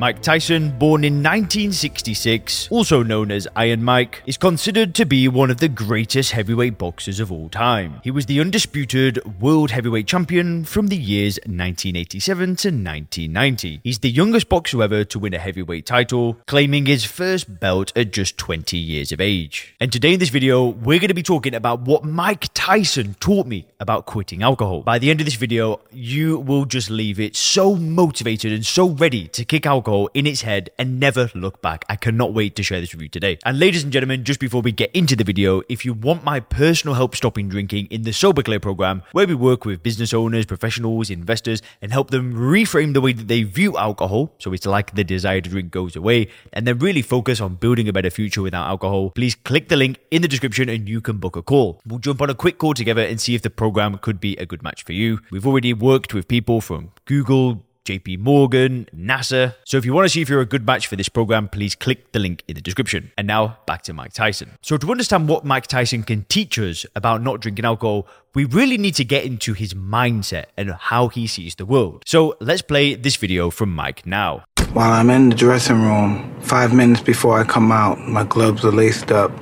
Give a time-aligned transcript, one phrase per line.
[0.00, 5.50] Mike Tyson, born in 1966, also known as Iron Mike, is considered to be one
[5.50, 8.00] of the greatest heavyweight boxers of all time.
[8.02, 13.80] He was the undisputed world heavyweight champion from the years 1987 to 1990.
[13.84, 18.10] He's the youngest boxer ever to win a heavyweight title, claiming his first belt at
[18.10, 19.74] just 20 years of age.
[19.80, 23.46] And today in this video, we're going to be talking about what Mike Tyson taught
[23.46, 24.80] me about quitting alcohol.
[24.80, 28.88] By the end of this video, you will just leave it so motivated and so
[28.88, 31.84] ready to kick alcohol in its head and never look back.
[31.88, 33.38] I cannot wait to share this with you today.
[33.44, 36.40] And ladies and gentlemen, just before we get into the video, if you want my
[36.40, 40.46] personal help stopping drinking in the Sober Clear program, where we work with business owners,
[40.46, 44.94] professionals, investors, and help them reframe the way that they view alcohol, so it's like
[44.94, 48.42] the desire to drink goes away, and then really focus on building a better future
[48.42, 51.80] without alcohol, please click the link in the description and you can book a call.
[51.86, 54.46] We'll jump on a quick call together and see if the program could be a
[54.46, 55.20] good match for you.
[55.30, 59.56] We've already worked with people from Google, JP Morgan, NASA.
[59.64, 61.74] So if you want to see if you're a good match for this program, please
[61.74, 63.10] click the link in the description.
[63.18, 64.52] And now back to Mike Tyson.
[64.62, 68.78] So to understand what Mike Tyson can teach us about not drinking alcohol, we really
[68.78, 72.04] need to get into his mindset and how he sees the world.
[72.06, 74.44] So let's play this video from Mike now.
[74.72, 78.70] While I'm in the dressing room, five minutes before I come out, my gloves are
[78.70, 79.32] laced up.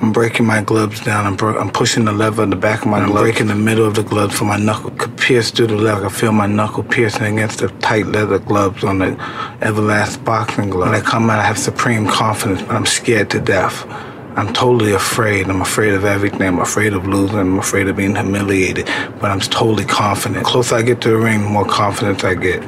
[0.00, 1.26] I'm breaking my gloves down.
[1.26, 3.16] I'm, bro- I'm pushing the lever in the back of my glove.
[3.16, 6.06] I'm breaking the middle of the glove so my knuckle could pierce through the leather.
[6.06, 9.06] I feel my knuckle piercing against the tight leather gloves on the
[9.60, 10.90] Everlast boxing glove.
[10.90, 13.84] When I come out, I have supreme confidence, but I'm scared to death.
[14.36, 15.48] I'm totally afraid.
[15.48, 16.42] I'm afraid of everything.
[16.42, 17.38] I'm afraid of losing.
[17.40, 18.86] I'm afraid of being humiliated.
[19.20, 20.44] But I'm totally confident.
[20.44, 22.62] The closer I get to the ring, the more confidence I get.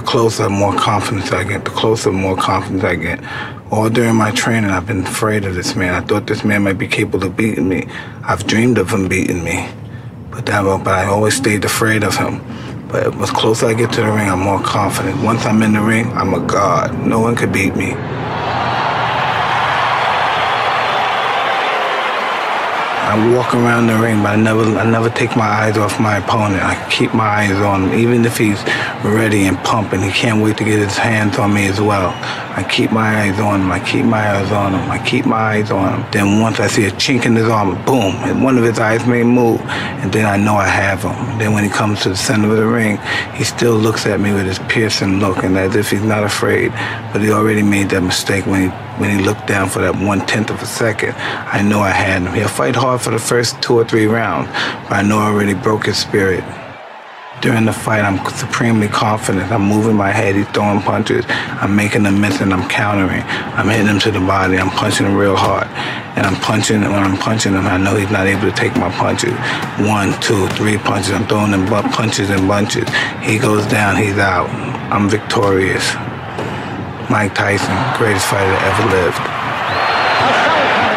[0.00, 1.66] The closer, more confidence I get.
[1.66, 3.20] The closer, more confidence I get.
[3.70, 5.92] All during my training, I've been afraid of this man.
[5.94, 7.86] I thought this man might be capable of beating me.
[8.24, 9.68] I've dreamed of him beating me,
[10.30, 12.40] but that, but I always stayed afraid of him.
[12.88, 15.22] But the closer I get to the ring, I'm more confident.
[15.22, 17.06] Once I'm in the ring, I'm a god.
[17.06, 17.90] No one could beat me.
[23.10, 26.18] I walk around the ring, but I never, I never take my eyes off my
[26.18, 26.62] opponent.
[26.62, 28.62] I keep my eyes on him, even if he's
[29.02, 30.00] ready and pumping.
[30.00, 32.10] He can't wait to get his hands on me as well.
[32.56, 33.72] I keep my eyes on him.
[33.72, 34.88] I keep my eyes on him.
[34.88, 36.10] I keep my eyes on him.
[36.12, 39.04] Then once I see a chink in his armor, boom, and one of his eyes
[39.04, 41.38] may move, and then I know I have him.
[41.40, 42.96] Then when he comes to the center of the ring,
[43.34, 46.70] he still looks at me with his piercing look, and as if he's not afraid,
[47.12, 50.20] but he already made that mistake when he when he looked down for that one
[50.26, 51.14] tenth of a second.
[51.16, 52.34] I know I had him.
[52.34, 54.48] He'll fight hard for the first two or three rounds,
[54.88, 56.44] but I know I already broke his spirit.
[57.40, 59.50] During the fight, I'm supremely confident.
[59.50, 60.36] I'm moving my head.
[60.36, 61.24] He's throwing punches.
[61.28, 63.22] I'm making them miss and I'm countering.
[63.56, 64.58] I'm hitting him to the body.
[64.58, 65.66] I'm punching him real hard.
[66.18, 68.90] And I'm punching, when I'm punching him, I know he's not able to take my
[68.90, 69.32] punches.
[69.88, 71.12] One, two, three punches.
[71.14, 72.86] I'm throwing him punches and bunches.
[73.22, 74.50] He goes down, he's out.
[74.92, 75.96] I'm victorious.
[77.10, 78.86] Mike Tyson, greatest fighter that ever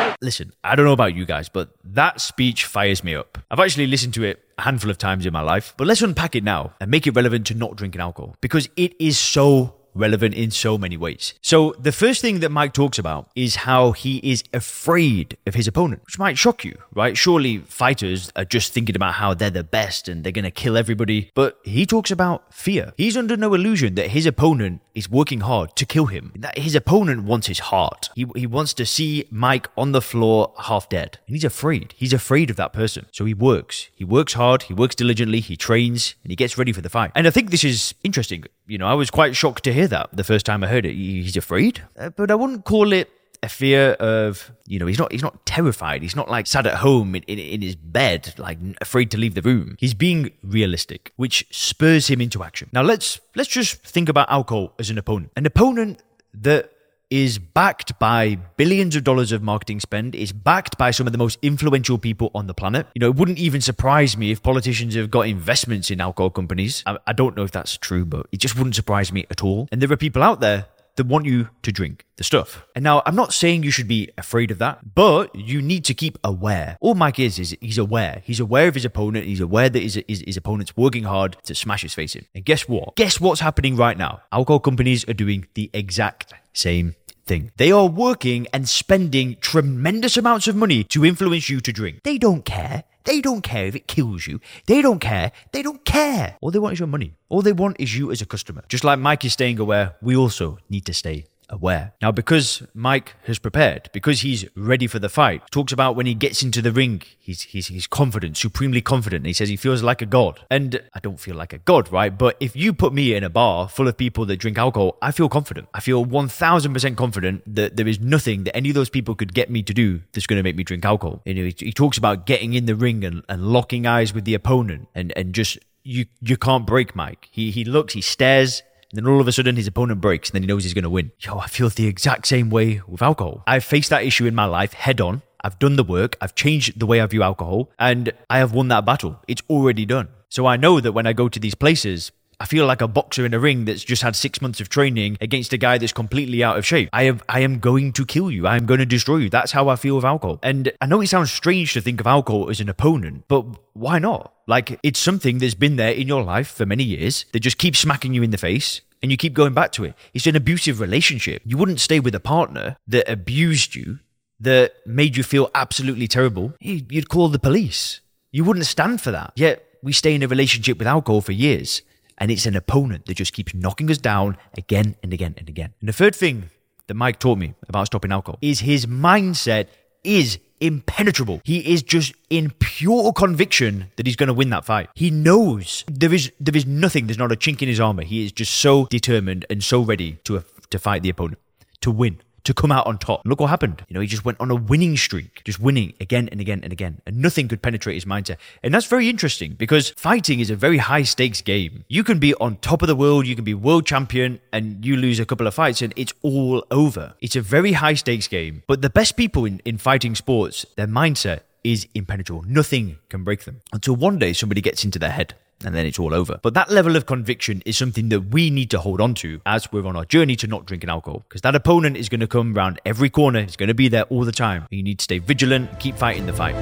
[0.08, 0.22] lived.
[0.22, 3.40] Listen, I don't know about you guys, but that speech fires me up.
[3.50, 6.36] I've actually listened to it a handful of times in my life, but let's unpack
[6.36, 10.34] it now and make it relevant to not drinking alcohol because it is so relevant
[10.36, 11.34] in so many ways.
[11.42, 15.68] So, the first thing that Mike talks about is how he is afraid of his
[15.68, 17.18] opponent, which might shock you, right?
[17.18, 20.78] Surely fighters are just thinking about how they're the best and they're going to kill
[20.78, 21.32] everybody.
[21.34, 22.94] But he talks about fear.
[22.98, 27.24] He's under no illusion that his opponent is working hard to kill him, his opponent
[27.24, 28.10] wants his heart.
[28.16, 31.18] He, he wants to see Mike on the floor half dead.
[31.28, 31.94] And he's afraid.
[31.98, 33.08] He's afraid of that person.
[33.12, 33.90] So he works.
[33.96, 37.12] He works hard, he works diligently, he trains, and he gets ready for the fight.
[37.16, 38.46] And I think this is interesting.
[38.68, 40.94] You know, I was quite shocked to hear that the first time I heard it.
[40.94, 43.10] He's afraid, uh, but I wouldn't call it
[43.44, 46.76] a fear of you know he's not he's not terrified he's not like sat at
[46.76, 51.12] home in, in, in, his bed like afraid to leave the room he's being realistic
[51.18, 55.30] which spurs him into action now let's let's just think about alcohol as an opponent
[55.36, 56.02] an opponent
[56.34, 56.72] that
[57.14, 61.20] is backed by billions of dollars of marketing spend, is backed by some of the
[61.20, 62.88] most influential people on the planet.
[62.96, 66.82] You know, it wouldn't even surprise me if politicians have got investments in alcohol companies.
[66.88, 69.68] I, I don't know if that's true, but it just wouldn't surprise me at all.
[69.72, 72.66] And there are people out there that want you to drink the stuff.
[72.76, 75.94] And now I'm not saying you should be afraid of that, but you need to
[75.94, 76.78] keep aware.
[76.80, 78.22] All Mike is is he's aware.
[78.26, 79.26] He's aware of his opponent.
[79.26, 82.26] He's aware that his, his, his opponent's working hard to smash his face in.
[82.36, 82.96] And guess what?
[82.96, 84.22] Guess what's happening right now?
[84.32, 86.96] Alcohol companies are doing the exact same
[87.26, 87.52] thing.
[87.58, 92.02] They are working and spending tremendous amounts of money to influence you to drink.
[92.04, 92.84] They don't care.
[93.06, 94.40] They don't care if it kills you.
[94.66, 95.32] They don't care.
[95.52, 96.38] They don't care.
[96.42, 97.16] All they want is your money.
[97.30, 98.64] All they want is you as a customer.
[98.70, 101.94] Just like Mike is staying aware, we also need to stay aware.
[102.02, 106.14] Now, because Mike has prepared, because he's ready for the fight, talks about when he
[106.14, 109.26] gets into the ring, he's, he's, he's confident, supremely confident.
[109.26, 110.42] He says he feels like a god.
[110.50, 112.18] And I don't feel like a god, right?
[112.18, 115.12] But if you put me in a bar full of people that drink alcohol, I
[115.12, 115.70] feel confident.
[115.74, 119.50] I feel 1000% confident that there is nothing that any of those people could get
[119.50, 121.22] me to do that's going to make me drink alcohol.
[121.26, 124.26] You know, he, he talks about getting in the ring and, and locking eyes with
[124.26, 127.28] the opponent and, and just you you can't break Mike.
[127.32, 128.64] He he looks, he stares,
[128.98, 130.90] then all of a sudden his opponent breaks and then he knows he's going to
[130.90, 131.12] win.
[131.20, 133.44] Yo, I feel the exact same way with alcohol.
[133.48, 135.22] I've faced that issue in my life head on.
[135.44, 136.16] I've done the work.
[136.22, 139.20] I've changed the way I view alcohol and I have won that battle.
[139.28, 140.08] It's already done.
[140.30, 142.12] So I know that when I go to these places,
[142.44, 145.18] I feel like a boxer in a ring that's just had six months of training
[145.22, 146.90] against a guy that's completely out of shape.
[146.92, 148.46] I have, I am going to kill you.
[148.48, 149.30] I am going to destroy you.
[149.30, 150.40] That's how I feel with alcohol.
[150.44, 153.98] And I know it sounds strange to think of alcohol as an opponent, but why
[153.98, 154.34] not?
[154.46, 157.80] Like it's something that's been there in your life for many years that just keeps
[157.80, 159.96] smacking you in the face and you keep going back to it.
[160.14, 161.44] It's an abusive relationship.
[161.46, 164.00] You wouldn't stay with a partner that abused you,
[164.42, 166.54] that made you feel absolutely terrible.
[166.60, 168.02] You'd call the police.
[168.34, 169.32] You wouldn't stand for that.
[169.38, 171.84] Yet we stay in a relationship with alcohol for years
[172.24, 175.74] and it's an opponent that just keeps knocking us down again and again and again.
[175.82, 176.50] And the third thing
[176.88, 179.68] that Mike taught me about stopping alcohol is his mindset
[180.06, 181.42] is impenetrable.
[181.44, 184.88] He is just in pure conviction that he's going to win that fight.
[184.96, 187.08] He knows there is there is nothing.
[187.08, 188.04] There's not a chink in his armor.
[188.04, 191.40] He is just so determined and so ready to to fight the opponent
[191.82, 193.22] to win to come out on top.
[193.26, 193.84] Look what happened.
[193.88, 196.72] You know, he just went on a winning streak, just winning again and again and
[196.72, 198.38] again, and nothing could penetrate his mindset.
[198.62, 201.86] And that's very interesting because fighting is a very high stakes game.
[201.88, 204.96] You can be on top of the world, you can be world champion, and you
[204.98, 207.14] lose a couple of fights and it's all over.
[207.22, 208.64] It's a very high stakes game.
[208.68, 212.44] But the best people in, in fighting sports, their mindset is impenetrable.
[212.44, 215.36] Nothing can break them until one day somebody gets into their head
[215.66, 216.40] and then it's all over.
[216.42, 219.72] But that level of conviction is something that we need to hold on to as
[219.72, 221.24] we're on our journey to not drinking alcohol.
[221.28, 224.04] Because that opponent is going to come around every corner, it's going to be there
[224.04, 224.66] all the time.
[224.70, 226.56] You need to stay vigilant keep fighting the fight.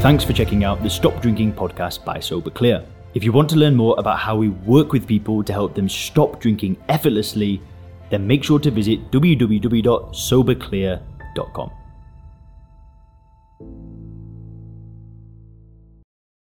[0.00, 2.84] Thanks for checking out the Stop Drinking podcast by Sober Clear.
[3.14, 5.88] If you want to learn more about how we work with people to help them
[5.88, 7.60] stop drinking effortlessly,
[8.08, 11.70] then make sure to visit www.soberclear.com.